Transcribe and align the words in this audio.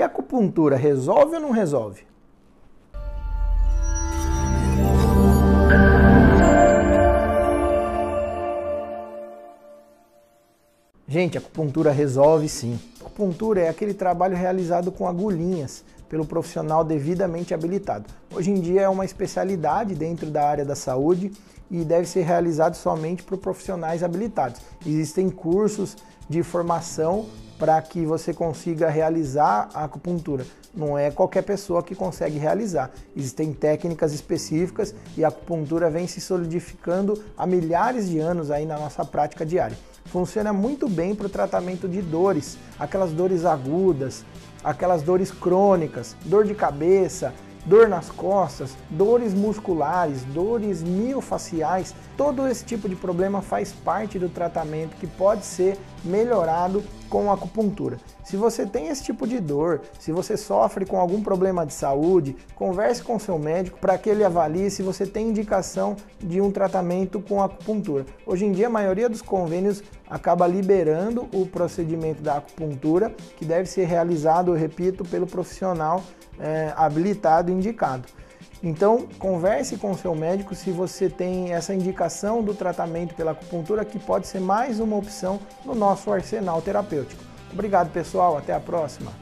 E 0.00 0.02
a 0.02 0.06
acupuntura 0.06 0.76
resolve 0.76 1.34
ou 1.34 1.42
não 1.42 1.50
resolve? 1.50 2.04
Gente, 11.06 11.36
a 11.36 11.40
acupuntura 11.42 11.92
resolve 11.92 12.48
sim. 12.48 12.80
A 12.98 13.04
acupuntura 13.04 13.60
é 13.60 13.68
aquele 13.68 13.92
trabalho 13.92 14.34
realizado 14.34 14.90
com 14.90 15.06
agulhinhas 15.06 15.84
pelo 16.08 16.24
profissional 16.24 16.82
devidamente 16.82 17.52
habilitado. 17.52 18.06
Hoje 18.34 18.50
em 18.50 18.58
dia 18.58 18.80
é 18.80 18.88
uma 18.88 19.04
especialidade 19.04 19.94
dentro 19.94 20.30
da 20.30 20.48
área 20.48 20.64
da 20.64 20.74
saúde 20.74 21.30
e 21.70 21.84
deve 21.84 22.08
ser 22.08 22.22
realizado 22.22 22.74
somente 22.74 23.22
por 23.22 23.36
profissionais 23.36 24.02
habilitados. 24.02 24.62
Existem 24.86 25.28
cursos 25.28 25.94
de 26.26 26.42
formação 26.42 27.26
para 27.60 27.80
que 27.82 28.06
você 28.06 28.32
consiga 28.32 28.88
realizar 28.88 29.68
a 29.74 29.84
acupuntura. 29.84 30.46
Não 30.74 30.96
é 30.96 31.10
qualquer 31.10 31.42
pessoa 31.42 31.82
que 31.82 31.94
consegue 31.94 32.38
realizar. 32.38 32.90
Existem 33.14 33.52
técnicas 33.52 34.14
específicas 34.14 34.94
e 35.14 35.22
a 35.22 35.28
acupuntura 35.28 35.90
vem 35.90 36.06
se 36.06 36.22
solidificando 36.22 37.22
há 37.36 37.46
milhares 37.46 38.08
de 38.08 38.18
anos 38.18 38.50
aí 38.50 38.64
na 38.64 38.78
nossa 38.78 39.04
prática 39.04 39.44
diária. 39.44 39.76
Funciona 40.06 40.54
muito 40.54 40.88
bem 40.88 41.14
para 41.14 41.26
o 41.26 41.30
tratamento 41.30 41.86
de 41.86 42.00
dores, 42.00 42.56
aquelas 42.78 43.12
dores 43.12 43.44
agudas, 43.44 44.24
aquelas 44.64 45.02
dores 45.02 45.30
crônicas, 45.30 46.16
dor 46.24 46.46
de 46.46 46.54
cabeça, 46.54 47.34
dor 47.66 47.88
nas 47.88 48.08
costas, 48.08 48.74
dores 48.88 49.34
musculares, 49.34 50.22
dores 50.32 50.82
miofaciais, 50.82 51.94
todo 52.16 52.48
esse 52.48 52.64
tipo 52.64 52.88
de 52.88 52.96
problema 52.96 53.42
faz 53.42 53.70
parte 53.70 54.18
do 54.18 54.30
tratamento 54.30 54.96
que 54.96 55.06
pode 55.06 55.44
ser 55.44 55.76
melhorado 56.02 56.82
com 57.10 57.30
acupuntura. 57.30 57.98
Se 58.24 58.36
você 58.36 58.64
tem 58.64 58.88
esse 58.88 59.02
tipo 59.02 59.26
de 59.26 59.40
dor, 59.40 59.82
se 59.98 60.12
você 60.12 60.36
sofre 60.36 60.86
com 60.86 60.98
algum 60.98 61.20
problema 61.22 61.66
de 61.66 61.74
saúde, 61.74 62.36
converse 62.54 63.02
com 63.02 63.18
seu 63.18 63.38
médico 63.38 63.78
para 63.78 63.98
que 63.98 64.08
ele 64.08 64.24
avalie 64.24 64.70
se 64.70 64.82
você 64.82 65.04
tem 65.04 65.28
indicação 65.28 65.96
de 66.20 66.40
um 66.40 66.50
tratamento 66.50 67.20
com 67.20 67.42
acupuntura. 67.42 68.06
Hoje 68.24 68.46
em 68.46 68.52
dia, 68.52 68.68
a 68.68 68.70
maioria 68.70 69.08
dos 69.08 69.20
convênios 69.20 69.82
acaba 70.08 70.46
liberando 70.46 71.28
o 71.34 71.44
procedimento 71.44 72.22
da 72.22 72.36
acupuntura, 72.36 73.12
que 73.36 73.44
deve 73.44 73.68
ser 73.68 73.84
realizado, 73.84 74.52
eu 74.52 74.56
repito, 74.56 75.04
pelo 75.04 75.26
profissional 75.26 76.02
é, 76.38 76.72
habilitado 76.76 77.50
indicado. 77.50 78.08
Então, 78.62 79.06
converse 79.18 79.76
com 79.78 79.92
o 79.92 79.96
seu 79.96 80.14
médico 80.14 80.54
se 80.54 80.70
você 80.70 81.08
tem 81.08 81.52
essa 81.52 81.74
indicação 81.74 82.42
do 82.42 82.54
tratamento 82.54 83.14
pela 83.14 83.30
acupuntura, 83.30 83.84
que 83.84 83.98
pode 83.98 84.26
ser 84.26 84.40
mais 84.40 84.80
uma 84.80 84.96
opção 84.96 85.40
no 85.64 85.74
nosso 85.74 86.12
arsenal 86.12 86.60
terapêutico. 86.60 87.22
Obrigado, 87.52 87.90
pessoal. 87.90 88.36
Até 88.36 88.52
a 88.52 88.60
próxima. 88.60 89.12